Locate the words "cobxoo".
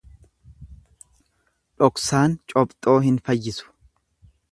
2.55-2.95